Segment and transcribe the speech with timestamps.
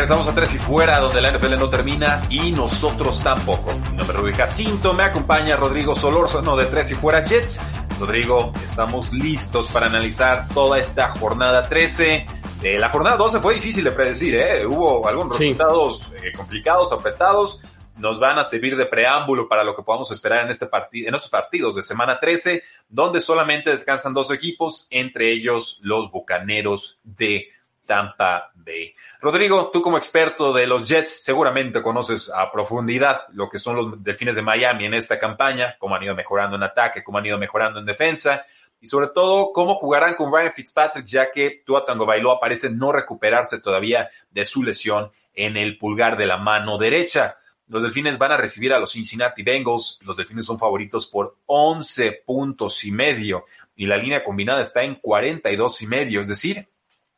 [0.00, 3.70] Regresamos a Tres y Fuera, donde la NFL no termina y nosotros tampoco.
[3.90, 7.60] Mi nombre es Rudy Jacinto, me acompaña Rodrigo Solórzano de Tres y Fuera Jets.
[7.98, 12.26] Rodrigo, estamos listos para analizar toda esta jornada 13.
[12.62, 14.64] Eh, la jornada 12 fue difícil de predecir, ¿eh?
[14.64, 17.60] Hubo algunos resultados eh, complicados, apretados.
[17.98, 21.14] Nos van a servir de preámbulo para lo que podamos esperar en, este partido, en
[21.14, 27.48] estos partidos de semana 13, donde solamente descansan dos equipos, entre ellos los Bucaneros de
[27.90, 28.94] Tampa Bay.
[29.20, 34.04] Rodrigo, tú como experto de los Jets, seguramente conoces a profundidad lo que son los
[34.04, 37.36] delfines de Miami en esta campaña, cómo han ido mejorando en ataque, cómo han ido
[37.36, 38.44] mejorando en defensa
[38.80, 42.92] y sobre todo cómo jugarán con Ryan Fitzpatrick, ya que Tua Tango Bailó parece no
[42.92, 47.38] recuperarse todavía de su lesión en el pulgar de la mano derecha.
[47.66, 49.98] Los Delfines van a recibir a los Cincinnati Bengals.
[50.04, 54.94] Los Delfines son favoritos por 11 puntos y medio y la línea combinada está en
[54.94, 56.68] 42 y medio, es decir,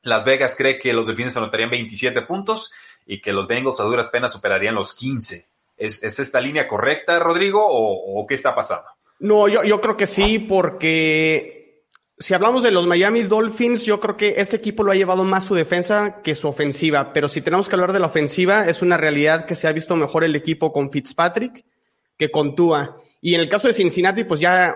[0.02, 2.72] las Vegas cree que los Delfines anotarían 27 puntos
[3.06, 5.46] y que los Bengals a duras penas superarían los 15.
[5.76, 8.88] ¿Es, esta línea correcta, Rodrigo, o, qué está pasando?
[9.18, 11.62] No, yo, yo creo que sí, porque
[12.18, 15.44] si hablamos de los Miami Dolphins, yo creo que este equipo lo ha llevado más
[15.44, 17.12] su defensa que su ofensiva.
[17.12, 19.96] Pero si tenemos que hablar de la ofensiva, es una realidad que se ha visto
[19.96, 21.64] mejor el equipo con Fitzpatrick
[22.16, 23.00] que con Tua.
[23.24, 24.74] Y en el caso de Cincinnati, pues ya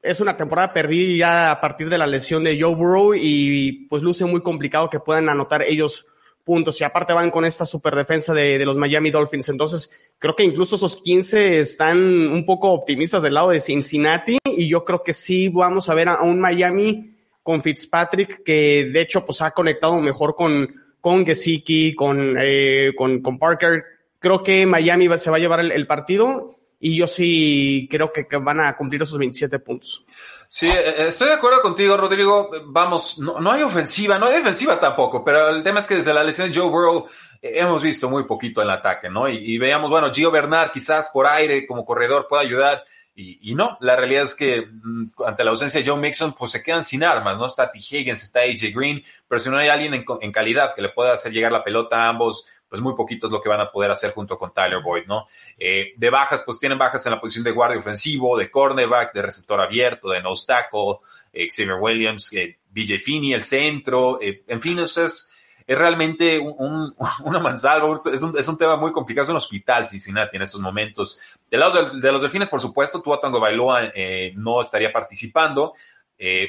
[0.00, 4.24] es una temporada perdida a partir de la lesión de Joe Burrow y pues luce
[4.24, 6.06] muy complicado que puedan anotar ellos
[6.42, 6.80] puntos.
[6.80, 9.50] Y aparte van con esta super defensa de, de los Miami Dolphins.
[9.50, 14.70] Entonces, creo que incluso esos 15 están un poco optimistas del lado de Cincinnati y
[14.70, 19.26] yo creo que sí vamos a ver a, un Miami con Fitzpatrick que de hecho
[19.26, 20.66] pues ha conectado mejor con,
[20.98, 23.84] con Gesicki, con, eh, con, con Parker.
[24.18, 28.58] Creo que Miami se va a llevar el partido y yo sí creo que, van
[28.58, 30.04] a cumplir esos 27 puntos.
[30.48, 32.50] Sí, eh, eh, estoy de acuerdo contigo, Rodrigo.
[32.66, 36.24] Vamos, no, hay ofensiva, no hay defensiva tampoco, pero el tema es que desde la
[36.24, 37.06] lesión de Joe Burrow
[37.40, 39.28] eh, hemos visto muy poquito el ataque, ¿no?
[39.28, 42.82] Y, veamos, bueno, Gio Bernard quizás por aire como corredor pueda ayudar.
[43.14, 46.62] Y, no, la realidad es que mm, ante la ausencia de Joe Mixon, pues se
[46.62, 47.46] quedan sin armas, ¿no?
[47.46, 47.78] Está T.
[47.78, 51.12] Higgins, está AJ Green, pero si no hay alguien en, en calidad que le pueda
[51.12, 54.12] hacer llegar la pelota a ambos, pues muy poquitos lo que van a poder hacer
[54.14, 55.26] junto con Tyler Boyd, ¿no?
[55.58, 59.20] Eh, de bajas, pues tienen bajas en la posición de guardia ofensivo, de cornerback, de
[59.20, 61.00] receptor abierto, de nose tackle,
[61.34, 65.30] eh, Xavier Williams, eh, BJ Finney, el centro, en fin, es,
[65.72, 66.94] es realmente un,
[67.24, 70.60] una mansalva, es un, es un tema muy complicado, es un hospital Cincinnati en estos
[70.60, 71.18] momentos.
[71.50, 73.92] Del lado de, los delfines, por supuesto, Tua Tango Bailoa
[74.34, 75.72] no estaría participando,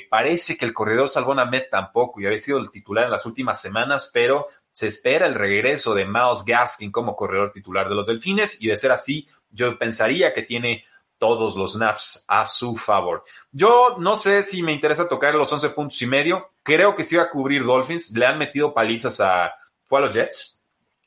[0.10, 3.62] parece que el corredor Salvón Ahmed tampoco y había sido el titular en las últimas
[3.62, 8.62] semanas, pero se espera el regreso de Miles Gaskin como corredor titular de los Delfines
[8.62, 10.84] y de ser así, yo pensaría que tiene
[11.24, 13.24] todos los snaps a su favor.
[13.50, 16.50] Yo no sé si me interesa tocar los 11 puntos y medio.
[16.64, 18.12] Creo que sí va a cubrir Dolphins.
[18.12, 19.54] Le han metido palizas a,
[19.86, 20.62] fue a los Jets.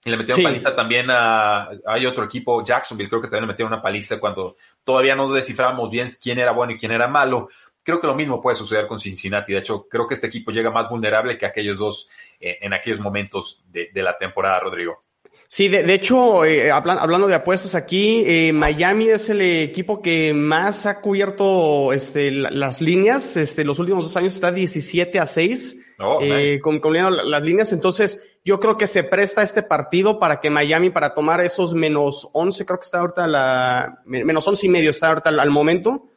[0.06, 3.74] Y le metieron paliza también a, hay otro equipo, Jacksonville, creo que también le metieron
[3.74, 7.50] una paliza cuando todavía no desciframos bien quién era bueno y quién era malo.
[7.82, 9.52] Creo que lo mismo puede suceder con Cincinnati.
[9.52, 12.08] De hecho, creo que este equipo llega más vulnerable que aquellos dos
[12.40, 15.02] eh, en aquellos momentos de, la temporada, Rodrigo.
[15.48, 20.86] Sí, de, hecho, eh, hablando de apuestas aquí, eh, Miami es el equipo que más
[20.86, 23.36] ha cubierto este, las líneas.
[23.36, 26.20] Este, los últimos dos años está 17 a 6, oh,
[26.62, 27.72] con, las líneas.
[27.72, 32.28] Entonces, yo creo que se presta este partido para que Miami, para tomar esos menos
[32.32, 36.10] 11, creo que está ahorita la, menos 11 y medio está ahorita al momento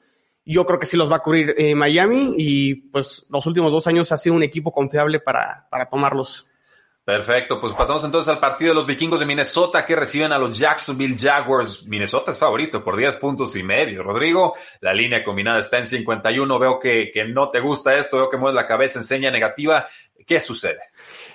[0.49, 3.85] yo creo que sí los va a cubrir eh, Miami y pues los últimos dos
[3.85, 6.47] años ha sido un equipo confiable para, para tomarlos.
[7.09, 10.59] Perfecto, pues pasamos entonces al partido de los vikingos de Minnesota que reciben a los
[10.59, 11.87] Jacksonville Jaguars.
[11.87, 14.03] Minnesota es favorito por 10 puntos y medio.
[14.03, 16.59] Rodrigo, la línea combinada está en 51.
[16.59, 19.87] Veo que, que no te gusta esto, veo que mueves la cabeza, enseña negativa.
[20.23, 20.81] ¿Qué sucede?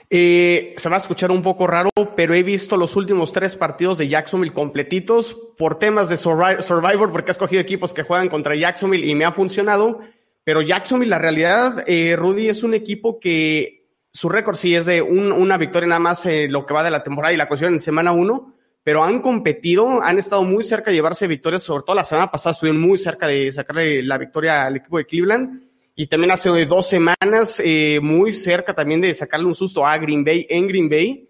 [0.09, 3.99] Eh, se va a escuchar un poco raro, pero he visto los últimos tres partidos
[3.99, 9.09] de Jacksonville completitos por temas de Survivor, porque he escogido equipos que juegan contra Jacksonville
[9.09, 10.03] y me ha funcionado.
[10.45, 13.74] Pero Jacksonville, la realidad, eh, Rudy, es un equipo que
[14.15, 17.03] su récord sí es de una victoria nada más en lo que va de la
[17.03, 20.97] temporada y la cuestión en semana uno, pero han competido, han estado muy cerca de
[20.97, 24.77] llevarse victorias, sobre todo la semana pasada estuvieron muy cerca de sacarle la victoria al
[24.77, 25.63] equipo de Cleveland
[25.97, 30.25] y también hace dos semanas eh, muy cerca también de sacarle un susto a Green
[30.25, 31.29] Bay en Green Bay.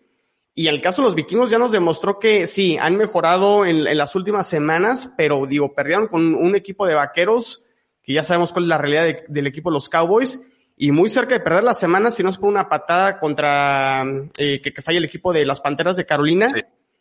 [0.55, 4.15] Y el caso de los vikingos ya nos demostró que sí, han mejorado en, las
[4.15, 7.65] últimas semanas, pero digo, perdieron con un equipo de vaqueros,
[8.03, 10.39] que ya sabemos cuál es la realidad del equipo de los Cowboys,
[10.77, 14.05] y muy cerca de perder la semana, si no es por una patada contra
[14.37, 16.53] eh, que, que falla el equipo de las Panteras de Carolina.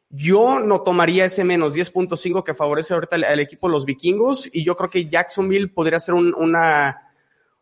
[0.09, 4.63] Yo no tomaría ese menos 10.5 que favorece ahorita al, equipo de los vikingos, y
[4.63, 7.13] yo creo que Jacksonville podría ser una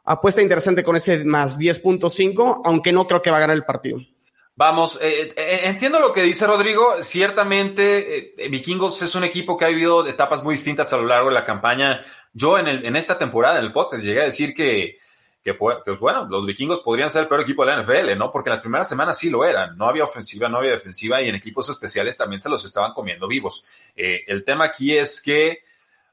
[0.04, 4.00] apuesta interesante con ese más 10.5, aunque no creo que va a ganar el partido.
[4.54, 7.02] Vamos, eh, eh, entiendo lo que dice Rodrigo.
[7.02, 11.30] Ciertamente, eh, Vikingos es un equipo que ha vivido etapas muy distintas a lo largo
[11.30, 12.02] de la campaña.
[12.34, 14.98] Yo en, el, en esta temporada, en el podcast, llegué a decir que,
[15.44, 18.32] que, que, bueno, los vikingos podrían ser el peor equipo de la NFL, ¿no?
[18.32, 19.76] Porque en las primeras semanas sí lo eran.
[19.78, 23.28] No había ofensiva, no había defensiva y en equipos especiales también se los estaban comiendo
[23.28, 23.66] vivos.
[23.96, 25.64] el tema aquí es que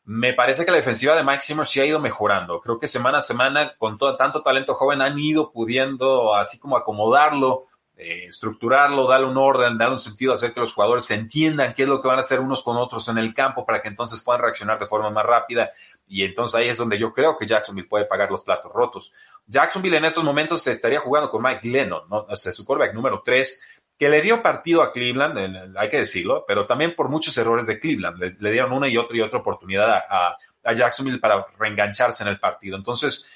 [0.08, 2.62] me parece que la defensiva de Mike Zimmer sí ha ido mejorando.
[2.62, 6.78] Creo que semana a semana, con todo, tanto talento joven, han ido pudiendo así como
[6.78, 7.66] acomodarlo
[8.00, 11.88] eh, estructurarlo, darle un orden, darle un sentido, hacer que los jugadores entiendan qué es
[11.88, 14.40] lo que van a hacer unos con otros en el campo para que entonces puedan
[14.40, 15.72] reaccionar de forma más rápida.
[16.06, 19.12] Y entonces ahí es donde yo creo que Jacksonville puede pagar los platos rotos.
[19.48, 22.26] Jacksonville en estos momentos se estaría jugando con Mike Lennon, ¿no?
[22.28, 26.44] o sea, su quarterback número 3, que le dio partido a Cleveland, hay que decirlo,
[26.46, 28.22] pero también por muchos errores de Cleveland.
[28.38, 30.36] Le, dieron una y otra y otra oportunidad a,
[30.72, 32.76] Jacksonville para reengancharse en el partido.
[32.76, 33.28] Entonces,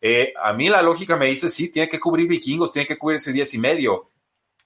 [0.00, 3.16] eh, a mí la lógica me dice, sí, tiene que cubrir vikingos, tiene que cubrir
[3.16, 4.10] ese 10 y medio.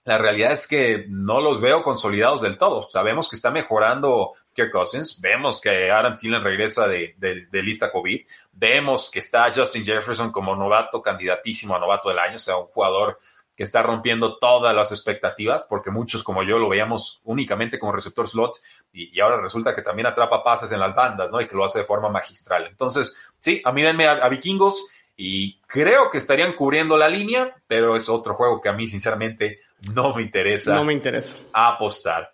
[0.04, 2.88] La realidad es que no los veo consolidados del todo.
[2.88, 8.26] Sabemos que está mejorando Kirk Cousins, vemos que Adam Thielen regresa de, de, lista COVID,
[8.52, 12.66] vemos que está Justin Jefferson como novato, candidatísimo a novato del año, o sea, un
[12.66, 13.18] jugador
[13.54, 18.26] que está rompiendo todas las expectativas, porque muchos como yo lo veíamos únicamente como receptor
[18.26, 18.58] slot
[18.90, 21.42] y, ahora resulta que también atrapa pases en las bandas, ¿no?
[21.42, 22.66] Y que lo hace de forma magistral.
[22.66, 24.86] Entonces, sí, a mí denme a vikingos
[25.22, 29.60] y creo que estarían cubriendo la línea, pero es otro juego que a mí sinceramente
[29.92, 30.74] no me interesa.
[30.74, 31.36] No me interesa.
[31.52, 32.32] Apostar.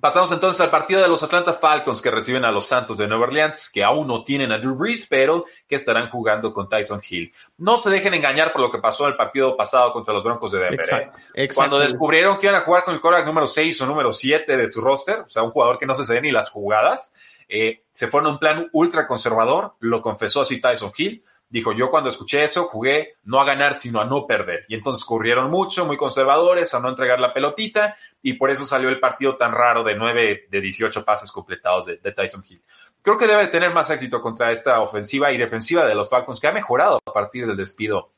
[0.00, 3.24] Pasamos entonces al partido de los Atlanta Falcons que reciben a los Santos de Nueva
[3.24, 7.34] Orleans, que aún no tienen a Drew Brees, pero que estarán jugando con Tyson Hill.
[7.58, 10.52] No se dejen engañar por lo que pasó en el partido pasado contra los Broncos
[10.52, 11.12] de Denver.
[11.34, 11.50] ¿eh?
[11.54, 14.70] Cuando descubrieron que iban a jugar con el quarterback número 6 o número 7 de
[14.70, 17.14] su roster, o sea, un jugador que no se cede ni las jugadas,
[17.46, 21.90] eh, se fueron a un plan ultra conservador, lo confesó así Tyson Hill, dijo, yo
[21.90, 24.64] cuando escuché eso jugué no a ganar, sino a no perder.
[24.68, 28.88] Y entonces corrieron mucho, muy conservadores, a no entregar la pelotita, y por eso salió
[28.88, 32.62] el partido tan raro de 9 de 18 pases completados de, Tyson Hill.
[33.02, 36.46] Creo que debe tener más éxito contra esta ofensiva y defensiva de los Falcons, que
[36.46, 38.12] ha mejorado a partir del despido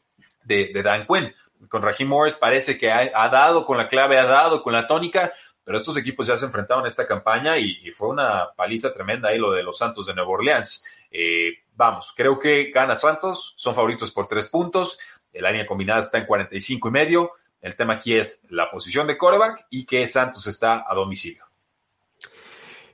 [0.45, 1.35] de, Dan Quinn.
[1.69, 5.33] Con Raheem Morris parece que ha, dado con la clave, ha dado con la tónica,
[5.65, 9.31] pero estos equipos ya se enfrentaron a esta campaña y, y fue una paliza tremenda
[9.31, 10.85] ahí lo de los Santos de Nueva Orleans.
[11.11, 14.99] Eh, vamos, creo que gana Santos, son favoritos por tres puntos,
[15.41, 17.33] la línea combinada está en 45 y medio.
[17.61, 21.45] El tema aquí es la posición de coreback y que Santos está a domicilio.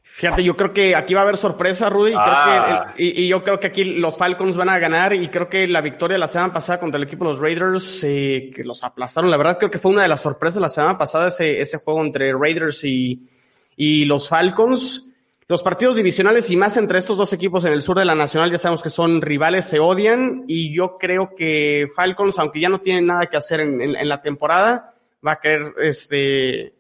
[0.03, 2.95] Fíjate, yo creo que aquí va a haber sorpresa, Rudy, y, ah.
[2.97, 6.29] yo creo que aquí los Falcons van a ganar y creo que la victoria la
[6.29, 9.71] semana pasada contra el equipo de los Raiders, eh, que los aplastaron, la verdad creo
[9.71, 13.29] que fue una de las sorpresas la semana pasada ese, ese juego entre Raiders y,
[13.77, 15.10] y los Falcons.
[15.51, 18.53] Los partidos divisionales y más entre estos dos equipos en el sur de la Nacional
[18.53, 22.81] ya sabemos que son rivales, se odian y yo creo que Falcons, aunque ya no
[22.81, 24.95] tienen nada que hacer en, la temporada,
[25.27, 26.77] va a querer este,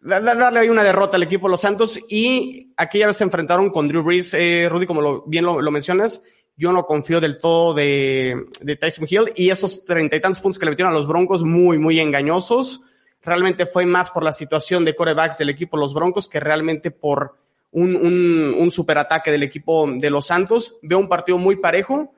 [0.00, 3.88] darle ahí una derrota al equipo de los Santos y aquella vez se enfrentaron con
[3.88, 6.22] Drew Brees, eh, Rudy, como bien lo, mencionas,
[6.56, 10.58] yo no confío del todo de, de Tyson Hill y esos treinta y tantos puntos
[10.58, 12.80] que le metieron a los Broncos muy, muy engañosos.
[13.20, 17.41] Realmente fue más por la situación de corebacks del equipo los Broncos que realmente por
[17.72, 20.78] un, un, un superataque del equipo de los Santos.
[20.82, 22.14] Veo un partido muy parejo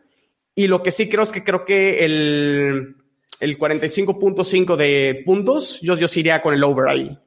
[0.55, 2.97] y lo que sí creo es que creo que el,
[3.41, 7.19] el 45.5 de puntos, yo, yo iría con el over ahí.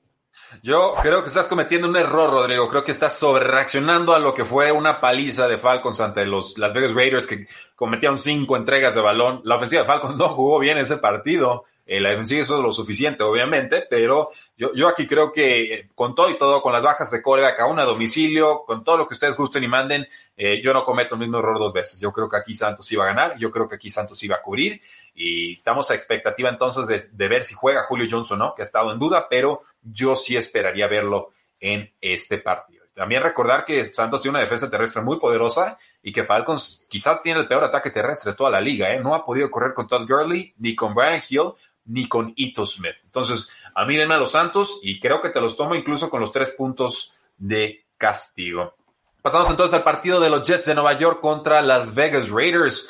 [0.64, 2.70] Yo creo que estás cometiendo un error, Rodrigo.
[2.70, 6.74] Creo que estás sobrereaccionando a lo que fue una paliza de Falcons ante los Las
[6.74, 9.42] Vegas Raiders que cometieron cinco entregas de balón.
[9.44, 11.66] La ofensiva de Falcons no jugó bien ese partido.
[11.90, 16.14] Eh, la defensiva es lo suficiente, obviamente, pero yo, yo aquí creo que eh, con
[16.14, 19.14] todo y todo, con las bajas de coreback aún a domicilio, con todo lo que
[19.14, 21.98] ustedes gusten y manden, eh, yo no cometo el mismo error dos veces.
[22.02, 24.42] Yo creo que aquí Santos iba a ganar, yo creo que aquí Santos iba a
[24.42, 24.82] cubrir
[25.16, 28.64] y estamos a expectativa entonces de, de ver si juega Julio Johnson o no, que
[28.64, 32.78] ha estado en duda, pero yo sí esperaría verlo en este partido.
[32.98, 37.42] También recordar que Santos tiene una defensa terrestre muy poderosa y que Falcons quizás tiene
[37.42, 38.90] el peor ataque terrestre de toda la liga.
[38.90, 39.00] ¿eh?
[39.00, 41.54] No ha podido correr con Todd Gurley ni con Brian Hill,
[41.88, 42.96] ni con Ito Smith.
[43.04, 46.22] Entonces, a mí denme a los Santos y creo que te los tomo incluso con
[46.22, 48.76] los tres puntos de castigo.
[49.22, 52.90] Pasamos entonces al partido de los Jets de Nueva York contra las Vegas Raiders.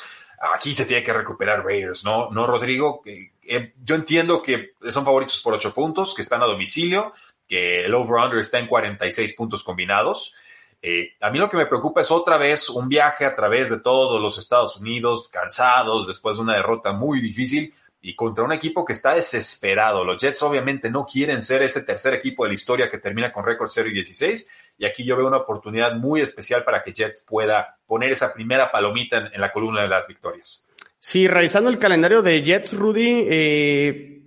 [0.54, 2.30] Aquí se tiene que recuperar Raiders, ¿no?
[2.30, 3.02] No, Rodrigo.
[3.04, 7.12] Eh, yo entiendo que son favoritos por ocho puntos, que están a domicilio,
[7.48, 10.34] que el over-under está en 46 puntos combinados.
[10.80, 13.80] Eh, a mí lo que me preocupa es otra vez un viaje a través de
[13.80, 18.84] todos los Estados Unidos, cansados, después de una derrota muy difícil y contra un equipo
[18.84, 20.04] que está desesperado.
[20.04, 23.44] Los Jets obviamente no quieren ser ese tercer equipo de la historia que termina con
[23.44, 27.24] récord 0 y 16 y aquí yo veo una oportunidad muy especial para que Jets
[27.28, 30.64] pueda poner esa primera palomita en, la columna de las victorias.
[31.00, 34.22] Sí, revisando el calendario de Jets, Rudy, eh,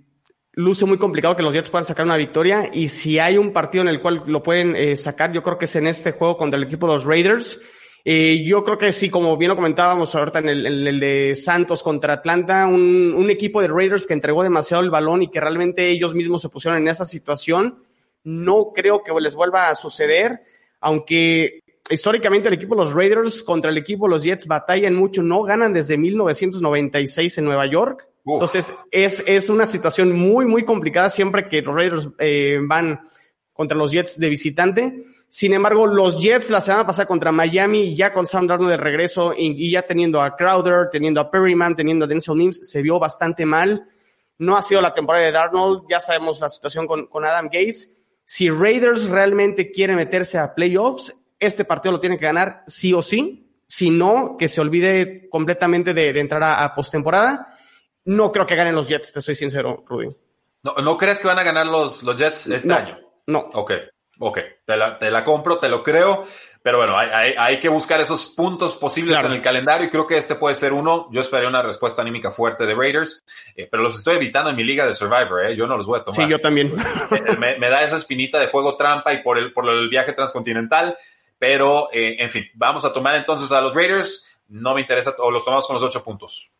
[0.52, 3.82] luce muy complicado que los Jets puedan sacar una victoria y si hay un partido
[3.82, 6.58] en el cual lo pueden eh, sacar, yo creo que es en este juego contra
[6.58, 7.62] el equipo de los Raiders.
[8.04, 11.36] Eh, yo creo que sí, como bien lo comentábamos ahorita en el, en el de
[11.36, 15.40] Santos contra Atlanta, un, un, equipo de Raiders que entregó demasiado el balón y que
[15.40, 17.78] realmente ellos mismos se pusieron en esa situación.
[18.24, 20.42] No creo que les vuelva a suceder,
[20.80, 25.22] aunque históricamente el equipo de los Raiders contra el equipo de los Jets batallan mucho,
[25.22, 28.08] no ganan desde 1996 en Nueva York.
[28.24, 28.34] Uf.
[28.34, 33.08] Entonces es, es una situación muy, muy complicada siempre que los Raiders eh, van
[33.52, 35.04] contra los Jets de visitante.
[35.32, 39.32] Sin embargo, los Jets la semana pasada contra Miami, ya con Sam Darnold de regreso
[39.34, 43.46] y, ya teniendo a Crowder, teniendo a Perryman, teniendo a Denzel Mims, se vio bastante
[43.46, 43.88] mal.
[44.36, 47.96] No ha sido la temporada de Darnold, ya sabemos la situación con, con Adam Gase.
[48.26, 53.00] Si Raiders realmente quiere meterse a playoffs, este partido lo tiene que ganar sí o
[53.00, 53.56] sí.
[53.66, 57.56] Si no, que se olvide completamente de, de entrar a, a postemporada.
[58.04, 60.14] No creo que ganen los Jets, te soy sincero, Rudy.
[60.62, 62.98] ¿No, ¿no crees que van a ganar los, los Jets este no, año?
[63.26, 63.48] No.
[63.54, 63.72] Ok.
[64.18, 66.24] Ok, te la, te la, compro, te lo creo,
[66.62, 69.28] pero bueno, hay, hay, hay que buscar esos puntos posibles claro.
[69.28, 71.08] en el calendario y creo que este puede ser uno.
[71.10, 73.24] Yo esperaría una respuesta anímica fuerte de Raiders,
[73.56, 75.56] eh, pero los estoy evitando en mi liga de Survivor, ¿eh?
[75.56, 76.24] yo no los voy a tomar.
[76.24, 76.74] Sí, yo también.
[77.38, 80.96] me, me, da esa espinita de juego trampa y por el, por el viaje transcontinental,
[81.38, 85.30] pero eh, en fin, vamos a tomar entonces a los Raiders, no me interesa, o
[85.30, 86.52] los tomamos con los ocho puntos.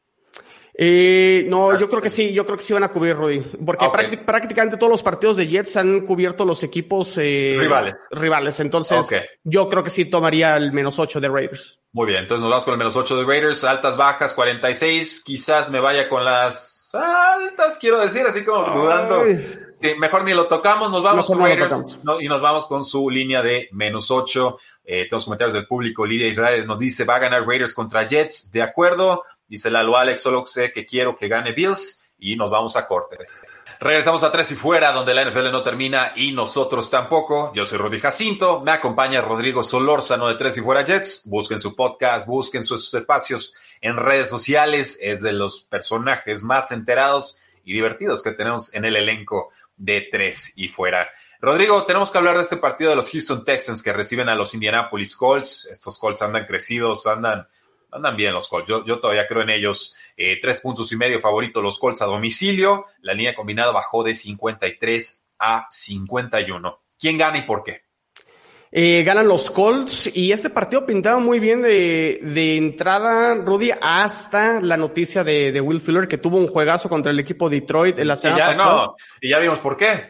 [0.75, 3.41] Eh, no, yo creo que sí, yo creo que sí van a cubrir, Rudy.
[3.65, 4.17] Porque okay.
[4.17, 8.07] prácticamente todos los partidos de Jets han cubierto los equipos eh, rivales.
[8.11, 8.61] Rivales.
[8.61, 9.21] Entonces, okay.
[9.45, 11.79] yo creo que sí tomaría el menos 8 de Raiders.
[11.93, 15.23] Muy bien, entonces nos vamos con el menos 8 de Raiders, altas, bajas, 46.
[15.25, 19.25] Quizás me vaya con las altas, quiero decir, así como dudando.
[19.77, 23.11] Sí, mejor ni lo tocamos, nos vamos con Raiders no, y nos vamos con su
[23.11, 24.59] línea de menos 8.
[24.85, 26.07] Eh, tenemos comentarios del público.
[26.07, 28.51] Lidia Israel nos dice: va a ganar Raiders contra Jets.
[28.53, 29.23] De acuerdo.
[29.47, 33.19] Dice Lalo Alex, solo sé que quiero que gane Bills y nos vamos a corte.
[33.83, 37.53] Regresamos a Tres y Fuera, donde la NFL no termina y nosotros tampoco.
[37.53, 41.23] Yo soy Rudy Jacinto, me acompaña Rodrigo Solórzano de Tres y Fuera Jets.
[41.27, 45.01] Busquen su podcast, busquen sus espacios en redes sociales.
[45.03, 50.57] Es de los personajes más enterados y divertidos que tenemos en el elenco de Tres
[50.57, 51.11] y Fuera.
[51.41, 54.55] Rodrigo, tenemos que hablar de este partido de los Houston Texans que reciben a los
[54.55, 55.67] Indianapolis Colts.
[55.69, 57.49] Estos Colts andan crecidos, andan
[57.93, 58.69] andan bien los Colts.
[58.69, 59.97] Yo, yo todavía creo en ellos.
[60.17, 62.87] Eh, tres puntos y medio favorito los Colts a domicilio.
[63.03, 66.81] La línea combinada bajó de 53 a 51.
[66.99, 67.83] ¿Quién gana y por qué?
[68.75, 74.63] Eh, ganan los Colts y este partido pintaba muy bien de, de entrada, Rudy, hasta
[74.63, 77.99] la noticia de, de, Will Fuller que tuvo un juegazo contra el equipo de Detroit
[77.99, 80.09] en la semana y ya, no, y ya vimos por qué.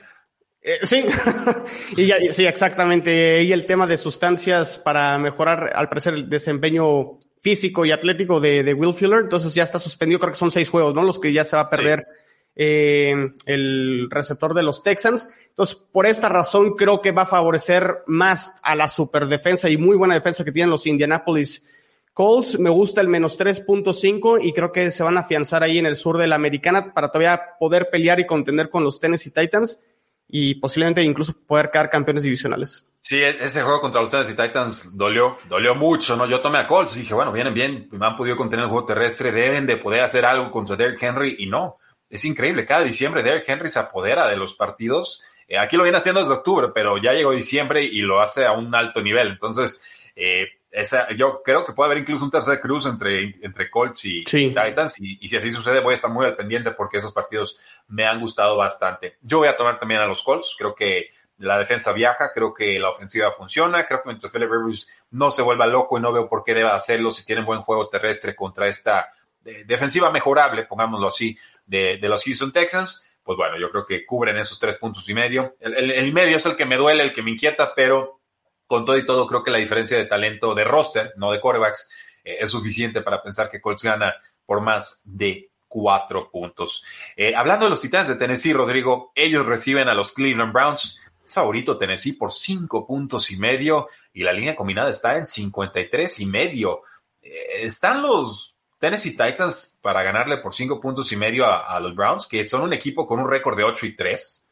[0.62, 1.04] Eh, sí,
[1.96, 3.42] y ya, sí, exactamente.
[3.42, 8.62] Y el tema de sustancias para mejorar, al parecer, el desempeño físico y atlético de,
[8.62, 11.02] de, Will Fuller, entonces ya está suspendido, creo que son seis juegos, ¿no?
[11.02, 12.14] Los que ya se va a perder sí.
[12.54, 15.28] eh, el receptor de los Texans.
[15.48, 19.96] Entonces, por esta razón, creo que va a favorecer más a la superdefensa y muy
[19.96, 21.66] buena defensa que tienen los Indianapolis
[22.14, 22.60] Colts.
[22.60, 25.96] Me gusta el menos 3.5 y creo que se van a afianzar ahí en el
[25.96, 29.80] sur de la americana para todavía poder pelear y contender con los Tennessee Titans
[30.28, 32.86] y posiblemente incluso poder quedar campeones divisionales.
[33.04, 36.24] Sí, ese juego contra los Tennessee Titans dolió, dolió mucho, ¿no?
[36.24, 38.86] Yo tomé a Colts y dije, bueno, vienen bien, me han podido contener el juego
[38.86, 41.78] terrestre, deben de poder hacer algo contra Derrick Henry y no.
[42.08, 45.20] Es increíble, cada diciembre Derrick Henry se apodera de los partidos.
[45.48, 48.52] Eh, aquí lo viene haciendo desde octubre, pero ya llegó diciembre y lo hace a
[48.52, 49.30] un alto nivel.
[49.30, 54.04] Entonces, eh, esa, yo creo que puede haber incluso un tercer cruz entre, entre Colts
[54.04, 54.54] y sí.
[54.54, 57.58] Titans y, y, si así sucede voy a estar muy al pendiente porque esos partidos
[57.88, 59.16] me han gustado bastante.
[59.22, 62.78] Yo voy a tomar también a los Colts, creo que la defensa viaja, creo que
[62.78, 66.28] la ofensiva funciona, creo que mientras Philip Rivers no se vuelva loco y no veo
[66.28, 69.08] por qué deba hacerlo si tienen buen juego terrestre contra esta
[69.44, 71.36] eh, defensiva mejorable, pongámoslo así,
[71.66, 75.56] de, los Houston Texans, pues bueno, yo creo que cubren esos tres puntos y medio.
[75.60, 78.20] El medio es el que me duele, el que me inquieta, pero
[78.66, 81.88] con todo y todo, creo que la diferencia de talento de roster, no de corebacks,
[82.24, 84.14] eh, es suficiente para pensar que Colts gana
[84.46, 86.84] por más de cuatro puntos.
[87.16, 91.00] Eh, hablando de los Titanes de Tennessee, Rodrigo, ellos reciben a los Cleveland Browns.
[91.34, 96.26] Favorito Tennessee por cinco puntos y medio y la línea combinada está en 53 y
[96.26, 96.82] medio.
[97.22, 102.26] Eh, ¿Están los Tennessee Titans para ganarle por cinco puntos y medio a, los Browns,
[102.26, 104.46] que son un equipo con un récord de 8 y 3?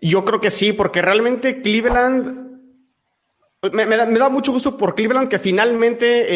[0.00, 2.46] Yo creo que sí, porque realmente Cleveland
[3.72, 6.26] me, da, mucho gusto por Cleveland que finalmente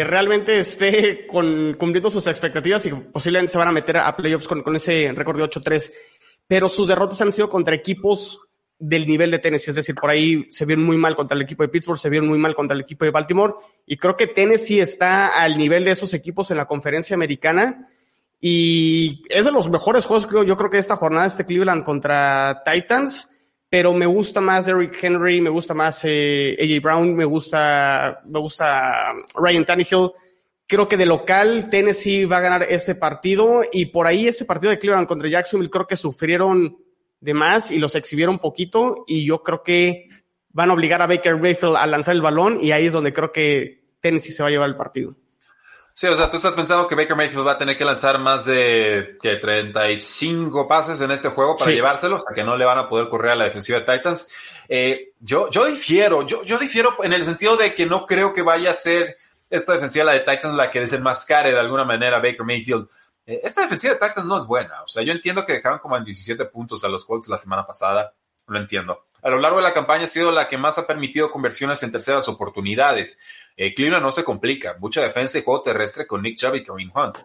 [0.00, 4.62] eh, realmente esté cumpliendo sus expectativas y posiblemente se van a meter a playoffs con,
[4.62, 5.92] con ese récord de 8-3.
[6.46, 8.45] Pero sus derrotas han sido contra equipos
[8.78, 11.62] del nivel de Tennessee, es decir, por ahí se vieron muy mal contra el equipo
[11.62, 13.54] de Pittsburgh, se vieron muy mal contra el equipo de Baltimore,
[13.86, 17.88] y creo que Tennessee está al nivel de esos equipos en la conferencia americana,
[18.40, 22.62] Y es de los mejores juegos que yo creo que esta jornada, este Cleveland contra
[22.64, 23.32] Titans.
[23.68, 28.38] Pero me gusta más Derrick Henry, me gusta más eh, AJ Brown, me gusta, me
[28.38, 30.12] gusta Ryan Tannehill.
[30.68, 33.62] Creo que de local Tennessee va a ganar este partido.
[33.72, 36.76] Y por ahí ese partido de Cleveland contra Jacksonville creo que sufrieron
[37.20, 40.08] de más y los exhibieron poquito y yo creo que
[40.50, 43.32] van a obligar a Baker Mayfield a lanzar el balón y ahí es donde creo
[43.32, 45.16] que Tennessee se va a llevar el partido.
[45.98, 48.44] Sí, o sea, tú estás pensando que Baker Mayfield va a tener que lanzar más
[48.44, 52.86] de que 35 pases en este juego para llevárselos, a que no le van a
[52.86, 54.28] poder correr a la defensiva de Titans.
[54.68, 58.42] Eh, yo, yo difiero, yo, yo difiero en el sentido de que no creo que
[58.42, 59.16] vaya a ser
[59.48, 62.88] esta defensiva la de Titans la que desenmascare de alguna manera a Baker Mayfield.
[63.26, 64.82] Eh, esta defensiva de Titans no es buena.
[64.82, 67.66] O sea, yo entiendo que dejaron como en 17 puntos a los Colts la semana
[67.66, 68.14] pasada.
[68.46, 69.06] Lo entiendo.
[69.22, 71.90] A lo largo de la campaña ha sido la que más ha permitido conversiones en
[71.90, 73.20] terceras oportunidades.
[73.56, 74.76] Eh, Cleveland no se complica.
[74.78, 77.18] Mucha defensa y juego terrestre con Nick Chubb y Kareem Hunt.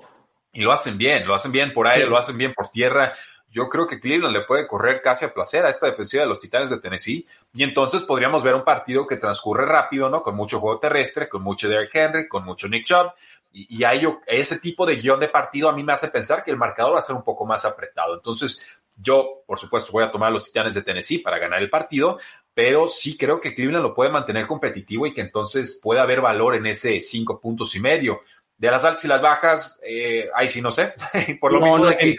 [0.54, 3.14] Y lo hacen bien, lo hacen bien por aire, lo hacen bien por tierra.
[3.50, 6.40] Yo creo que Cleveland le puede correr casi a placer a esta defensiva de los
[6.40, 7.26] Titanes de Tennessee.
[7.54, 10.24] Y entonces podríamos ver un partido que transcurre rápido, ¿no?
[10.24, 13.12] Con mucho juego terrestre, con mucho Derrick Henry, con mucho Nick Chubb.
[13.52, 16.52] Y, y hay, ese tipo de guion de partido a mí me hace pensar que
[16.52, 18.14] el marcador va a ser un poco más apretado.
[18.14, 21.70] Entonces, yo, por supuesto, voy a tomar a los Titanes de Tennessee para ganar el
[21.70, 22.18] partido,
[22.54, 26.56] pero sí creo que Cleveland lo puede mantener competitivo y que entonces puede haber valor
[26.56, 28.22] en ese cinco puntos y medio.
[28.58, 30.94] De las altas y las bajas, eh, ahí sí no sé.
[31.42, 32.16] por, lo mismo de que,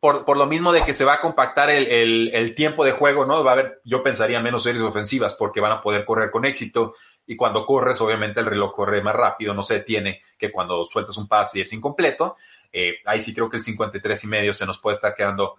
[0.00, 3.42] por, lo mismo de que se va a compactar el, tiempo de juego, ¿no?
[3.42, 6.94] Va a haber, yo pensaría, menos series ofensivas porque van a poder correr con éxito.
[7.26, 11.16] Y cuando corres, obviamente el reloj corre más rápido, no se detiene que cuando sueltas
[11.16, 12.36] un pase y es incompleto.
[12.72, 15.56] Eh, ahí sí creo que el 53 y medio se nos puede estar quedando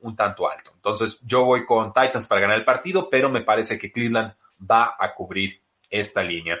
[0.00, 0.72] un tanto alto.
[0.74, 4.96] Entonces yo voy con Titans para ganar el partido, pero me parece que Cleveland va
[4.98, 6.60] a cubrir esta línea.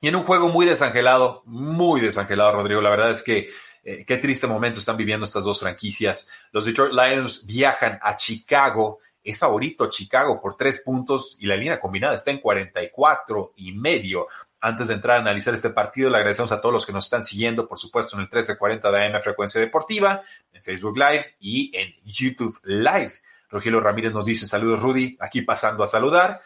[0.00, 3.48] Y en un juego muy desangelado, muy desangelado, Rodrigo, la verdad es que
[3.86, 6.28] eh, qué triste momento están viviendo estas dos franquicias.
[6.50, 8.98] Los Detroit Lions viajan a Chicago.
[9.22, 14.26] Es favorito Chicago por tres puntos y la línea combinada está en 44 y medio.
[14.60, 17.22] Antes de entrar a analizar este partido, le agradecemos a todos los que nos están
[17.22, 20.20] siguiendo, por supuesto, en el 1340 de AM Frecuencia Deportiva,
[20.52, 23.12] en Facebook Live y en YouTube Live.
[23.48, 26.40] Rogelio Ramírez nos dice saludos, Rudy, aquí pasando a saludar.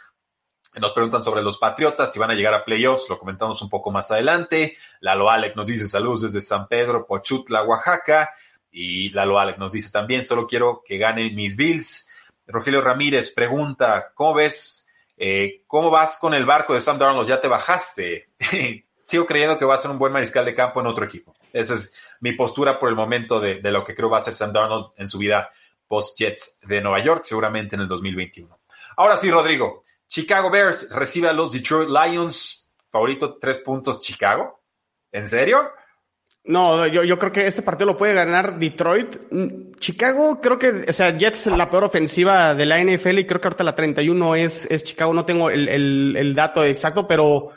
[0.75, 3.91] Nos preguntan sobre los Patriotas, si van a llegar a playoffs, lo comentamos un poco
[3.91, 4.77] más adelante.
[5.01, 8.31] Lalo Alec nos dice saludos desde San Pedro, Pochutla, Oaxaca.
[8.71, 12.09] Y Lalo Alec nos dice también, solo quiero que ganen mis Bills.
[12.47, 14.87] Rogelio Ramírez pregunta, ¿cómo ves
[15.23, 17.29] eh, ¿Cómo vas con el barco de Sam Darnold?
[17.29, 18.31] ¿Ya te bajaste?
[19.05, 21.35] Sigo creyendo que va a ser un buen mariscal de campo en otro equipo.
[21.53, 24.51] Esa es mi postura por el momento de, lo que creo va a ser Sam
[24.51, 25.51] Darnold en su vida
[25.87, 28.59] post-Jets de Nueva York, seguramente en el 2021.
[28.97, 29.85] Ahora sí, Rodrigo.
[30.11, 32.69] Chicago Bears recibe a los Detroit Lions.
[32.91, 34.61] Favorito, tres puntos Chicago.
[35.13, 35.71] ¿En serio?
[36.43, 39.17] No, yo, yo creo que este partido lo puede ganar Detroit.
[39.31, 43.41] Mm, Chicago, creo que, o sea, Jets la peor ofensiva de la NFL y creo
[43.41, 45.15] que ahorita la 31 es, es Chicago.
[45.15, 47.51] No tengo el, el, el dato exacto, pero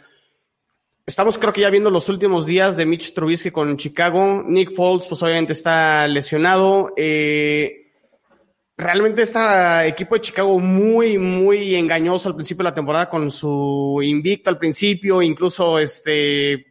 [1.07, 4.43] estamos creo que ya viendo los últimos días de Mitch Trubisky con Chicago.
[4.45, 6.93] Nick Foles, pues obviamente está lesionado.
[6.95, 7.82] Eh,
[8.77, 13.99] realmente este equipo de Chicago muy, muy engañoso al principio de la temporada con su
[14.01, 16.67] invicto al principio, incluso este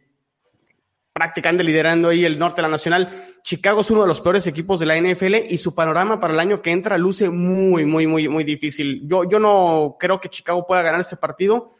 [1.13, 3.35] prácticamente liderando ahí el norte de la nacional.
[3.43, 6.39] Chicago es uno de los peores equipos de la NFL y su panorama para el
[6.39, 9.01] año que entra luce muy, muy, muy, muy difícil.
[9.07, 11.75] Yo, yo no creo que Chicago pueda ganar este partido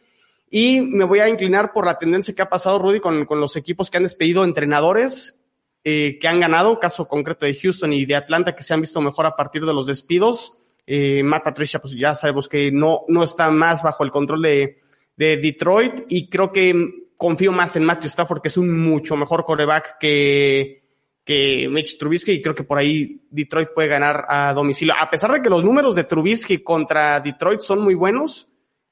[0.50, 3.56] y me voy a inclinar por la tendencia que ha pasado Rudy con, con los
[3.56, 5.43] equipos que han despedido entrenadores
[5.84, 9.02] eh, que han ganado, caso concreto de Houston y de Atlanta que se han visto
[9.02, 10.54] mejor a partir de los despidos.
[10.86, 14.78] Eh, Matt Patricia, pues ya sabemos que no, no está más bajo el control de,
[15.16, 19.44] de Detroit y creo que confío más en Matthew Stafford, que es un mucho mejor
[19.44, 20.84] coreback que,
[21.24, 24.94] que Mitch Trubisky y creo que por ahí Detroit puede ganar a domicilio.
[24.98, 28.48] A pesar de que los números de Trubisky contra Detroit son muy buenos,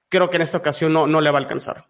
[0.09, 1.87] creo que en esta ocasión no, no le va a alcanzar.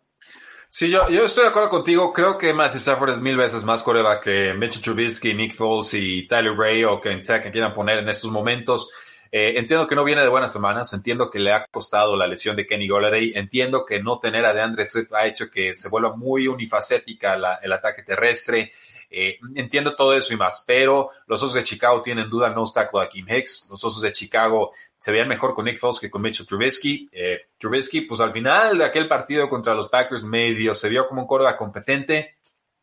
[0.74, 2.14] Sí, yo, yo estoy de acuerdo contigo.
[2.14, 6.26] Creo que Matthew Stafford es mil veces más coreback que Mitch Trubisky, Nick Foles y
[6.26, 8.88] Tyler Ray o quien sea que quieran poner en estos momentos.
[9.30, 12.56] Eh, entiendo que no viene de buenas semanas, entiendo que le ha costado la lesión
[12.56, 16.16] de Kenny Golladay, entiendo que no tener a DeAndre Swift ha hecho que se vuelva
[16.16, 18.72] muy unifacética el ataque terrestre,
[19.10, 23.02] eh, entiendo todo eso y más, pero los Osos de Chicago tienen duda no tackle
[23.02, 26.22] a Kim Hicks, los Osos de Chicago se veían mejor con Nick Foles que con
[26.22, 27.08] Mitchell Trubisky.
[27.10, 31.22] Eh, Trubisky, pues al final de aquel partido contra los Packers medio se vio como
[31.22, 32.36] un córdoba competente,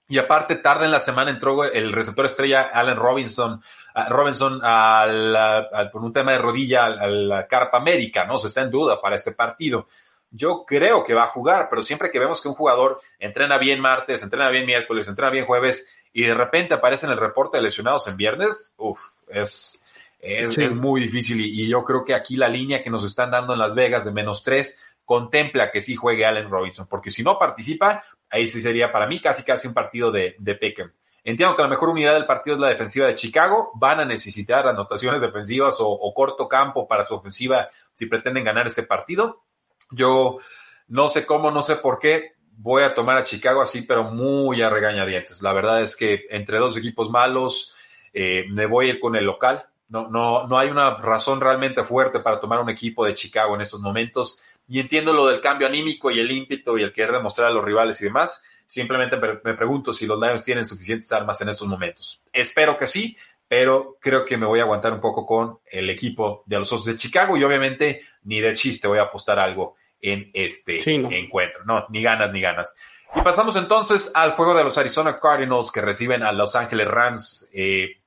[0.10, 3.62] y aparte, tarde en la semana entró el receptor estrella Allen Robinson,
[4.10, 8.38] Robinson al, por un tema de rodilla a la carpa América, ¿no?
[8.38, 9.88] Se está en duda para este partido.
[10.30, 13.80] Yo creo que va a jugar, pero siempre que vemos que un jugador entrena bien
[13.80, 17.64] martes, entrena bien miércoles, entrena bien jueves, y de repente aparece en el reporte de
[17.64, 19.86] lesionados en viernes, uff, es,
[20.20, 23.32] es, es, muy difícil y, y, yo creo que aquí la línea que nos están
[23.32, 27.24] dando en Las Vegas de menos tres contempla que sí juegue Allen Robinson, porque si
[27.24, 30.92] no participa, ahí sí sería para mí casi casi un partido de, de Peckham.
[31.24, 33.72] Entiendo que la mejor unidad del partido es la defensiva de Chicago.
[33.76, 38.68] Van a necesitar anotaciones defensivas o, o, corto campo para su ofensiva si pretenden ganar
[38.68, 39.44] este partido.
[39.92, 40.40] Yo
[40.88, 42.34] no sé cómo, no sé por qué.
[42.52, 45.42] Voy a tomar a Chicago así, pero muy a regañadientes.
[45.42, 47.76] La verdad es que entre dos equipos malos,
[48.14, 49.66] eh, me voy a ir con el local.
[49.90, 53.62] No, no, no hay una razón realmente fuerte para tomar un equipo de Chicago en
[53.62, 54.42] estos momentos.
[54.68, 57.66] Y entiendo lo del cambio anímico y el ímpetu y el querer demostrar a los
[57.66, 62.22] rivales y demás Simplemente me pregunto si los Lions tienen suficientes armas en estos momentos.
[62.32, 66.44] Espero que sí, pero creo que me voy a aguantar un poco con el equipo
[66.46, 70.30] de los Osos de Chicago y obviamente ni de chiste voy a apostar algo en
[70.36, 71.10] este sí, no.
[71.10, 71.66] encuentro.
[71.66, 72.76] No, ni ganas ni ganas.
[73.16, 77.50] Y pasamos entonces al juego de los Arizona Cardinals que reciben a Los Ángeles Rams.
[77.52, 77.99] Eh,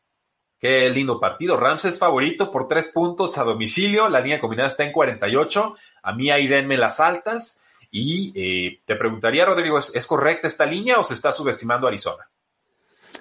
[0.63, 1.57] qué lindo partido.
[1.57, 4.09] Rams es favorito por tres puntos a domicilio.
[4.09, 5.75] La línea combinada está en 48.
[6.05, 7.65] A mí ahí denme las altas.
[7.91, 12.25] Y eh, te preguntaría, Rodrigo, ¿es, ¿es, correcta esta línea o se está subestimando Arizona?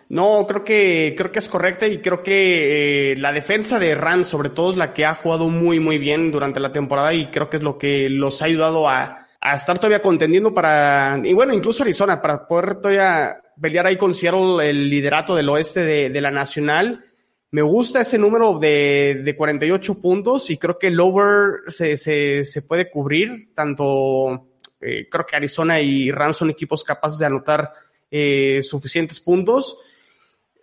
[0.08, 4.28] No, creo que, creo que es correcta y creo que eh, la defensa de Rams,
[4.28, 7.50] sobre todo, es la que ha jugado muy, muy bien durante la temporada y creo
[7.50, 11.82] que es lo que los ha ayudado a, estar todavía contendiendo para, y bueno, incluso
[11.82, 17.11] Arizona, para poder todavía pelear ahí con Seattle el liderato del oeste de la Nacional.
[17.52, 22.44] Me gusta ese número de, de 48 puntos y creo que el over se, se,
[22.44, 24.48] se puede cubrir tanto
[24.82, 27.72] eh, creo que Arizona y Rams son equipos capaces de anotar
[28.10, 29.78] eh, suficientes puntos.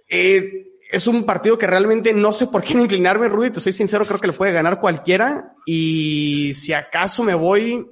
[0.09, 4.05] Eh, es un partido que realmente no sé por qué inclinarme, Rudy, te soy sincero,
[4.05, 5.55] creo que le puede ganar cualquiera.
[5.65, 7.87] Y si acaso me voy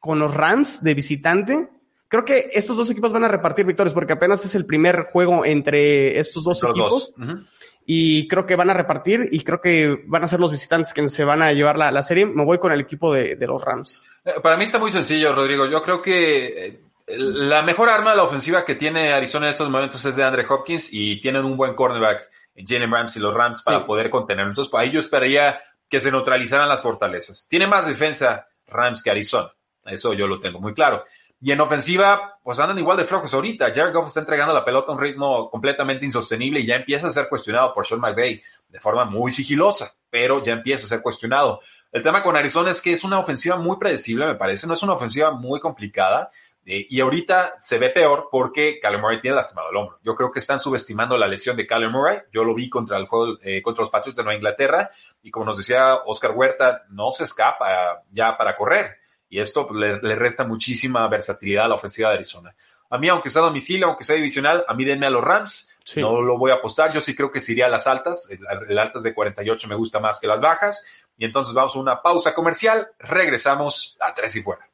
[0.00, 1.68] con los Rams de visitante,
[2.08, 5.44] creo que estos dos equipos van a repartir victorias porque apenas es el primer juego
[5.44, 6.90] entre estos dos los equipos.
[6.90, 7.14] Dos.
[7.18, 7.46] Uh -huh.
[7.88, 11.08] Y creo que van a repartir y creo que van a ser los visitantes que
[11.08, 12.26] se van a llevar la, la serie.
[12.26, 14.02] Me voy con el equipo de, de los Rams.
[14.42, 15.66] Para mí está muy sencillo, Rodrigo.
[15.66, 19.70] Yo creo que eh, la mejor arma de la ofensiva que tiene Arizona en estos
[19.70, 23.62] momentos es de Andre Hopkins y tienen un buen cornerback, Jalen Rams y los Rams,
[23.62, 23.84] para sí.
[23.86, 24.46] poder contener.
[24.46, 27.46] Entonces, ahí yo esperaría que se neutralizaran las fortalezas.
[27.48, 29.52] Tiene más defensa Rams que Arizona.
[29.84, 31.04] Eso yo lo tengo muy claro.
[31.40, 33.66] Y en ofensiva, pues andan igual de flojos ahorita.
[33.74, 37.12] Jared Goff está entregando la pelota a un ritmo completamente insostenible y ya empieza a
[37.12, 41.60] ser cuestionado por Sean McVay de forma muy sigilosa, pero ya empieza a ser cuestionado.
[41.92, 44.66] El tema con Arizona es que es una ofensiva muy predecible, me parece.
[44.66, 46.30] No es una ofensiva muy complicada.
[46.68, 50.00] Eh, y ahorita se ve peor porque Kyler Murray tiene lastimado el hombro.
[50.02, 52.18] Yo creo que están subestimando la lesión de Kyler Murray.
[52.32, 54.90] Yo lo vi contra el juego, eh, contra los Patriots de Nueva Inglaterra.
[55.22, 58.96] Y como nos decía Oscar Huerta, no se escapa ya para correr.
[59.28, 62.54] Y esto pues, le, le, resta muchísima versatilidad a la ofensiva de Arizona.
[62.88, 65.70] A mí, aunque sea domicilio, aunque sea divisional, a mí denme a los Rams.
[65.84, 66.00] Sí.
[66.00, 66.92] No lo voy a apostar.
[66.92, 68.30] Yo sí creo que se iría a las altas.
[68.30, 70.86] El, el, altas de 48 me gusta más que las bajas.
[71.18, 72.88] Y entonces vamos a una pausa comercial.
[72.98, 74.68] Regresamos a tres y fuera.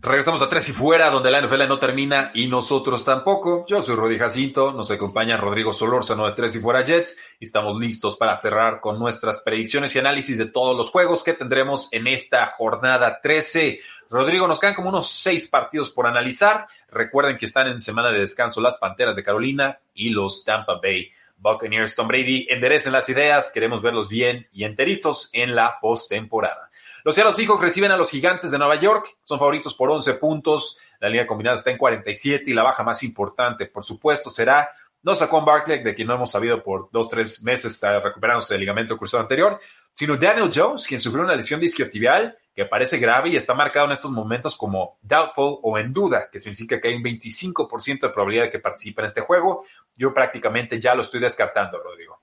[0.00, 3.64] Regresamos a Tres y Fuera, donde la NFL no termina y nosotros tampoco.
[3.66, 7.80] Yo soy Rodi Jacinto, nos acompaña Rodrigo Solórzano de Tres y Fuera Jets y estamos
[7.80, 12.06] listos para cerrar con nuestras predicciones y análisis de todos los juegos que tendremos en
[12.06, 13.80] esta jornada 13.
[14.10, 16.66] Rodrigo, nos quedan como unos seis partidos por analizar.
[16.90, 21.10] Recuerden que están en semana de descanso las Panteras de Carolina y los Tampa Bay
[21.36, 21.94] Buccaneers.
[21.94, 26.70] Tom Brady, enderecen las ideas, queremos verlos bien y enteritos en la postemporada.
[27.04, 30.78] Los Seattle Seahawks reciben a los Gigantes de Nueva York, son favoritos por 11 puntos,
[31.00, 34.70] la línea combinada está en 47 y la baja más importante, por supuesto, será
[35.02, 38.62] no Saquon Barkley, de quien no hemos sabido por dos, tres meses, está recuperándose del
[38.62, 39.60] ligamento cruzado anterior,
[39.94, 43.92] sino Daniel Jones, quien sufrió una lesión disquiotibial que parece grave y está marcado en
[43.92, 48.44] estos momentos como doubtful o en duda, que significa que hay un 25% de probabilidad
[48.44, 49.64] de que participe en este juego.
[49.96, 52.20] Yo prácticamente ya lo estoy descartando, Rodrigo.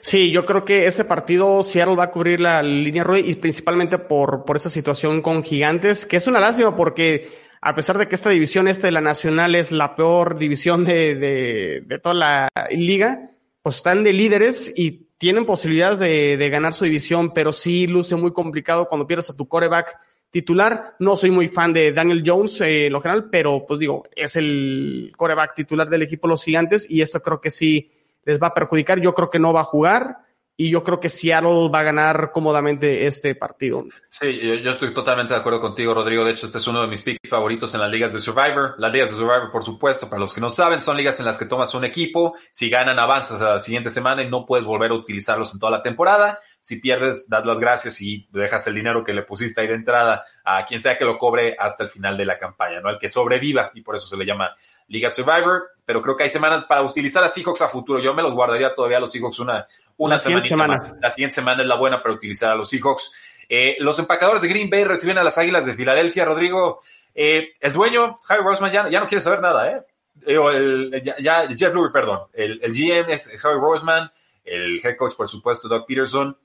[0.00, 3.98] Sí, yo creo que ese partido Seattle va a cubrir la línea roja y principalmente
[3.98, 8.14] por, por esa situación con Gigantes, que es una lástima porque a pesar de que
[8.14, 12.48] esta división este de la Nacional es la peor división de, de, de toda la
[12.70, 13.30] liga,
[13.66, 18.14] pues están de líderes y tienen posibilidades de, de, ganar su división, pero sí luce
[18.14, 19.98] muy complicado cuando pierdes a tu coreback
[20.30, 20.94] titular.
[21.00, 24.36] No soy muy fan de Daniel Jones eh, en lo general, pero pues digo, es
[24.36, 27.90] el coreback titular del equipo Los Gigantes y esto creo que sí
[28.22, 29.00] les va a perjudicar.
[29.00, 30.18] Yo creo que no va a jugar
[30.56, 33.84] y yo creo que Seattle va a ganar cómodamente este partido.
[34.08, 36.24] Sí, yo, estoy totalmente de acuerdo contigo, Rodrigo.
[36.24, 38.74] De hecho, este es uno de mis picks favoritos en las ligas de Survivor.
[38.78, 41.38] Las ligas de Survivor, por supuesto, para los que no saben, son ligas en las
[41.38, 44.92] que tomas un equipo, si ganan, avanzas a la siguiente semana y no puedes volver
[44.92, 46.38] a utilizarlos en toda la temporada.
[46.62, 50.24] Si pierdes, das las gracias y dejas el dinero que le pusiste ahí de entrada
[50.42, 52.88] a quien sea que lo cobre hasta el final de la campaña, ¿no?
[52.88, 54.56] Al que sobreviva, y por eso se le llama
[54.88, 55.70] Liga Survivor.
[55.84, 58.00] Pero creo que hay semanas para utilizar a Seahawks a futuro.
[58.00, 60.96] Yo me los guardaría todavía a los Seahawks una, una semana más.
[61.00, 63.12] La siguiente semana es la buena para utilizar a los Seahawks.
[63.48, 66.24] Eh, los empacadores de Green Bay reciben a las Águilas de Filadelfia.
[66.24, 66.82] Rodrigo,
[67.14, 69.82] eh, el dueño, Harry Roseman, ya, no quiere saber nada, ¿eh?
[70.26, 72.22] El, ya, Jeff Lurie, perdón.
[72.32, 74.10] El, GM es, Harry Roseman,
[74.44, 76.36] el head coach, por supuesto, Doug Peterson.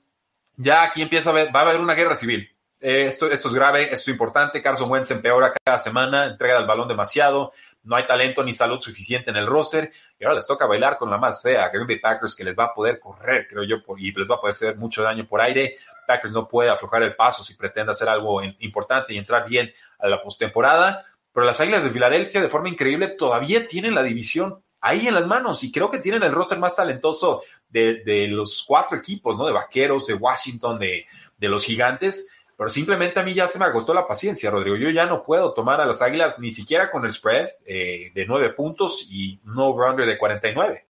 [0.56, 2.48] Ya aquí empieza a ver, va a haber una guerra civil.
[2.80, 4.62] Eh, esto, esto es grave, esto es importante.
[4.62, 7.52] Carson Wentz empeora cada semana, entrega el balón demasiado
[7.84, 11.10] no hay talento ni salud suficiente en el roster y ahora les toca bailar con
[11.10, 14.12] la más fea, Green Bay Packers, que les va a poder correr, creo yo, y
[14.12, 15.76] les va a poder hacer mucho daño por aire.
[16.06, 20.08] Packers no puede aflojar el paso si pretende hacer algo importante y entrar bien a
[20.08, 25.06] la postemporada, pero las Águilas de Filadelfia, de forma increíble, todavía tienen la división ahí
[25.06, 28.96] en las manos y creo que tienen el roster más talentoso de, de los cuatro
[28.96, 29.46] equipos, ¿no?
[29.46, 31.06] De Vaqueros, de Washington, de
[31.38, 34.76] los Gigantes pero simplemente a mí ya se me agotó la paciencia, Rodrigo.
[34.76, 38.26] Yo ya no puedo tomar a las Águilas ni siquiera con el spread eh, de
[38.26, 40.86] nueve puntos y un over-under de 49.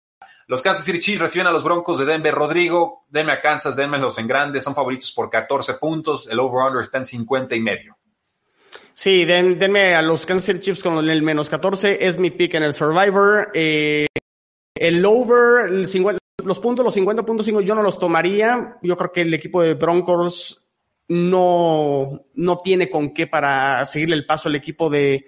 [0.49, 2.33] Los Kansas City Chiefs reciben a los Broncos de Denver.
[2.33, 4.63] Rodrigo, denme a Kansas, denme los en grandes.
[4.63, 6.29] Son favoritos por 14 puntos.
[6.29, 7.97] El over-under está en 50 y medio.
[8.95, 12.07] Sí, denme a los Kansas City Chiefs con el menos 14.
[12.07, 13.51] Es mi pick en el Survivor.
[13.55, 14.07] Eh,
[14.77, 15.71] el over,
[16.45, 18.79] los puntos, los 50 puntos, yo no los tomaría.
[18.83, 20.66] Yo creo que el equipo de Broncos
[21.09, 25.27] no, no tiene con qué para seguirle el paso al equipo de,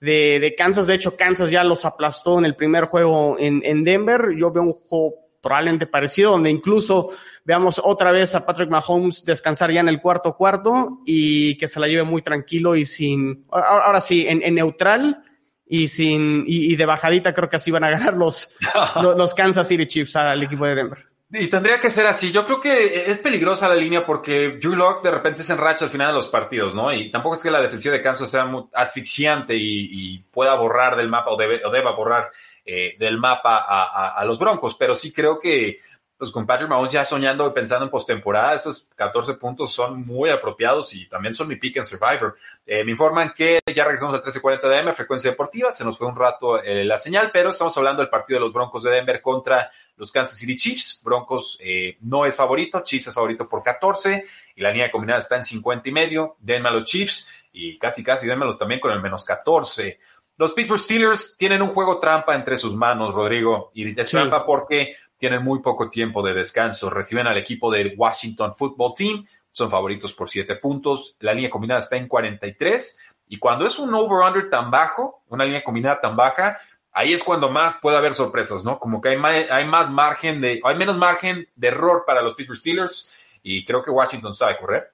[0.00, 0.86] de, Kansas.
[0.86, 4.34] De hecho, Kansas ya los aplastó en el primer juego en, en Denver.
[4.36, 7.10] Yo veo un juego probablemente parecido, donde incluso
[7.44, 11.78] veamos otra vez a Patrick Mahomes descansar ya en el cuarto cuarto y que se
[11.78, 15.22] la lleve muy tranquilo y sin, ahora, sí, en, en, neutral
[15.66, 18.54] y sin, y, de bajadita creo que así van a ganar los,
[19.02, 21.13] los Kansas City Chiefs al equipo de Denver.
[21.36, 22.30] Y tendría que ser así.
[22.30, 25.90] Yo creo que es peligrosa la línea porque Drew Locke de repente se enracha al
[25.90, 26.92] final de los partidos, ¿no?
[26.92, 31.08] Y tampoco es que la defensiva de Kansas sea muy asfixiante y, pueda borrar del
[31.08, 32.30] mapa o, debe, o deba borrar
[32.64, 35.78] eh, del mapa a, los Broncos, pero sí creo que
[36.16, 40.94] pues con Patrick ya soñando y pensando en postemporada, esos 14 puntos son muy apropiados
[40.94, 42.36] y también son mi pick en Survivor.
[42.64, 46.06] Eh, me informan que ya regresamos al 1340 de M, frecuencia deportiva, se nos fue
[46.06, 49.20] un rato eh, la señal, pero estamos hablando del partido de los Broncos de Denver
[49.20, 51.02] contra los Kansas City Chiefs.
[51.04, 54.24] Broncos eh, no es favorito, Chiefs es favorito por 14
[54.54, 56.36] y la línea combinada está en 50 y medio.
[56.38, 59.98] Denme a los Chiefs y casi casi denmelos también con el menos 14.
[60.36, 64.96] Los Pittsburgh Steelers tienen un juego trampa entre sus manos, Rodrigo, y es trampa porque
[65.16, 66.90] tienen muy poco tiempo de descanso.
[66.90, 71.16] Reciben al equipo del Washington Football Team, son favoritos por 7 puntos.
[71.20, 73.00] La línea combinada está en 43.
[73.28, 76.58] Y cuando es un over-under tan bajo, una línea combinada tan baja,
[76.90, 78.80] ahí es cuando más puede haber sorpresas, ¿no?
[78.80, 82.34] Como que hay más, hay más margen de, hay menos margen de error para los
[82.34, 84.93] Pittsburgh Steelers y creo que Washington sabe correr.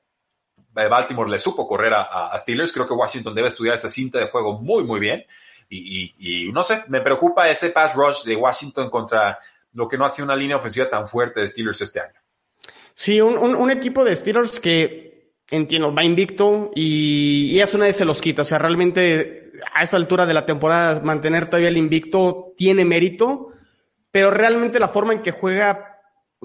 [0.76, 2.72] Eh, Baltimore le supo correr a, Steelers.
[2.72, 5.24] Creo que Washington debe estudiar esa cinta de juego muy, muy bien.
[5.68, 9.38] Y, no sé, me preocupa ese pass rush de Washington contra
[9.72, 12.18] lo que no ha sido una línea ofensiva tan fuerte de Steelers este año.
[12.92, 18.20] Sí, un, equipo de Steelers que entiendo, va invicto y, y, eso nadie se los
[18.20, 18.42] quita.
[18.42, 23.48] O sea, realmente a esta altura de la temporada mantener todavía el invicto tiene mérito,
[24.10, 25.89] pero realmente la forma en que juega,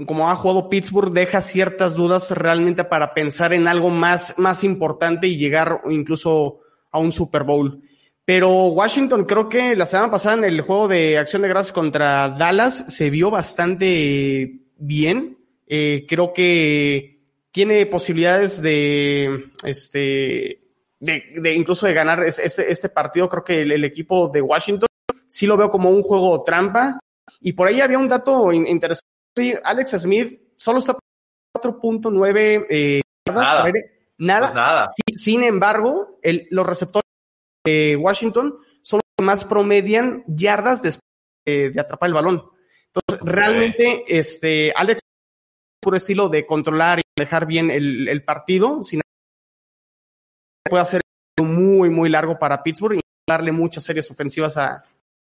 [0.05, 5.27] como ha jugado Pittsburgh, deja ciertas dudas realmente para pensar en algo más, más importante
[5.27, 6.60] y llegar incluso
[6.91, 7.81] a un Super Bowl.
[8.25, 12.27] Pero Washington creo que la semana pasada en el juego de acción de gracias contra
[12.29, 15.38] Dallas se vio bastante bien.
[15.67, 20.62] Eh, creo que tiene posibilidades de, este,
[20.99, 23.29] de, incluso de ganar este, este partido.
[23.29, 24.89] Creo que el, equipo de Washington
[25.27, 26.99] sí lo veo como un juego trampa.
[27.39, 29.14] Y por ahí había un dato interesante.
[29.63, 30.97] Alex Smith solo está
[31.55, 33.71] 4.9 eh, nada.
[34.17, 34.47] Nada.
[34.47, 34.87] Pues nada.
[35.15, 37.03] sin embargo, el, los receptores
[37.97, 41.03] Washington son los que más promedian yardas después
[41.45, 42.43] de, atrapar el balón.
[42.93, 45.01] Entonces, realmente, este, Alex,
[45.81, 49.01] puro estilo de controlar y manejar bien el, partido, sin
[50.67, 51.01] puede hacer
[51.39, 54.83] muy, muy largo para Pittsburgh y darle muchas series ofensivas a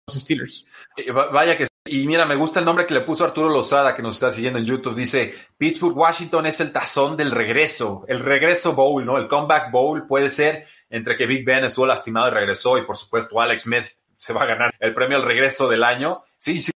[0.07, 0.65] los Steelers.
[0.97, 4.02] Eh, vaya que y mira, me gusta el nombre que le puso Arturo Lozada, que
[4.02, 4.95] nos está siguiendo en YouTube.
[4.95, 9.19] Dice, Pittsburgh, Washington es el tazón del regreso, el regreso bowl, ¿no?
[9.19, 12.98] El comeback bowl puede ser entre que Big Ben estuvo lastimado y regresó, y por
[12.98, 13.86] supuesto Alex Smith
[14.17, 16.24] se va a ganar el premio al regreso del año.
[16.39, 16.71] Sí, sí,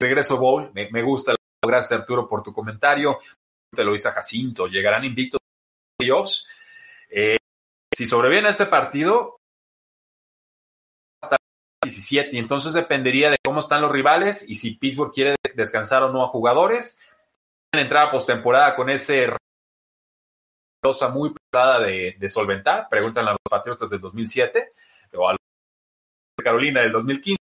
[0.00, 1.36] regreso bowl, me, gusta.
[1.62, 3.18] Gracias Arturo por tu comentario.
[3.72, 5.38] Te lo dice Jacinto, llegarán invictos
[5.96, 6.48] playoffs.
[7.08, 7.36] Eh,
[7.94, 9.39] si sobreviene este partido,
[11.90, 16.12] 17 y entonces dependería de cómo están los rivales y si Pittsburgh quiere descansar o
[16.12, 16.98] no a jugadores.
[17.72, 19.28] entrar a postemporada con ese
[20.82, 22.88] rosa muy pesada de, de solventar.
[22.88, 24.72] Preguntan a los Patriotas del 2007
[25.14, 25.38] o a los
[26.38, 27.36] de Carolina del 2015.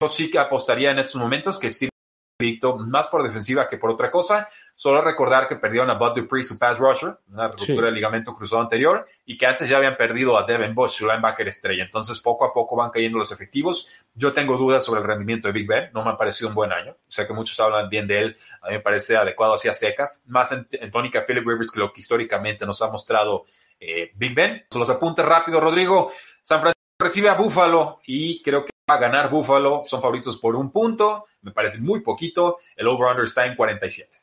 [0.00, 1.90] Yo sí que apostaría en estos momentos que Steve
[2.38, 4.48] Victor, más por defensiva que por otra cosa.
[4.74, 7.84] Solo recordar que perdieron a Bud Dupree, su pass rusher, una ruptura sí.
[7.84, 11.48] del ligamento cruzado anterior, y que antes ya habían perdido a Devin Bush, su linebacker
[11.48, 11.82] estrella.
[11.82, 13.88] Entonces, poco a poco van cayendo los efectivos.
[14.14, 15.90] Yo tengo dudas sobre el rendimiento de Big Ben.
[15.94, 16.94] No me ha parecido un buen año.
[17.08, 18.36] Sé que muchos hablan bien de él.
[18.60, 20.24] A mí me parece adecuado hacia secas.
[20.26, 23.46] Más en, en tónica Philip Rivers que lo que históricamente nos ha mostrado
[23.80, 24.62] eh, Big Ben.
[24.70, 26.12] Se los apunte rápido, Rodrigo.
[26.42, 29.82] San Francisco recibe a Buffalo y creo que va a ganar Buffalo.
[29.84, 31.26] Son favoritos por un punto.
[31.42, 32.58] Me parece muy poquito.
[32.76, 34.18] El over-under está en 47.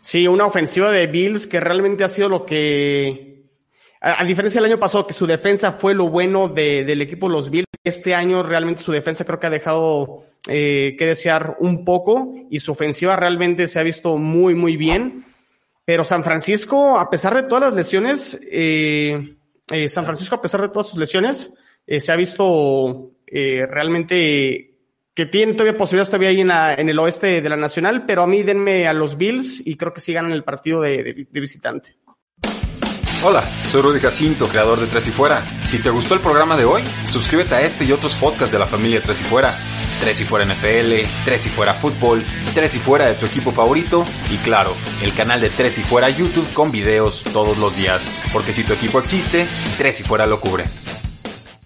[0.00, 3.44] Sí, una ofensiva de Bills que realmente ha sido lo que,
[4.00, 7.34] a, diferencia del año pasado, que su defensa fue lo bueno de, del equipo de
[7.34, 11.84] los Bills, este año realmente su defensa creo que ha dejado eh, que desear un
[11.84, 15.24] poco y su ofensiva realmente se ha visto muy, muy bien.
[15.84, 19.36] Pero San Francisco, a pesar de todas las lesiones, eh,
[19.70, 21.52] eh, San Francisco, a pesar de todas sus lesiones,
[21.86, 24.68] se ha visto eh, realmente
[25.14, 28.42] que tiene todavía posibilidades todavía ahí en, el oeste de la Nacional, pero a mí
[28.42, 31.96] denme a los Bills y creo que sí ganan el partido de visitante.
[33.24, 35.44] Hola, soy Rudy Jacinto, creador de Tres y Fuera.
[35.64, 38.66] Si te gustó el programa de hoy, suscríbete a este y otros podcasts de la
[38.66, 39.54] familia Tres y Fuera.
[40.00, 40.92] Tres y Fuera NFL,
[41.24, 45.40] Tres y Fuera Fútbol, Tres y Fuera de tu equipo favorito y claro, el canal
[45.40, 48.10] de Tres y Fuera YouTube con videos todos los días.
[48.32, 49.46] Porque si tu equipo existe,
[49.78, 50.64] Tres y Fuera lo cubre.